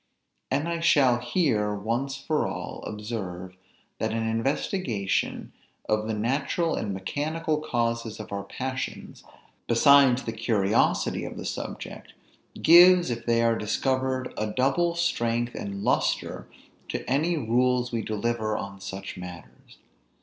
[0.49, 3.55] And I shall here, once for all, observe,
[3.99, 5.53] that an investigation
[5.87, 9.23] of the natural and mechanical causes of our passions,
[9.67, 12.13] besides the curiosity of the subject,
[12.63, 16.47] gives, if they are discovered, a double strength and lustre
[16.89, 19.77] to any rules we deliver on such matters.